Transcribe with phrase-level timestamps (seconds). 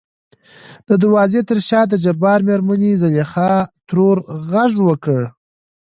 [0.87, 3.51] د دروازې تر شا دجبار مېرمنې زليخا
[3.89, 4.17] ترور
[4.49, 5.21] غږ وکړ.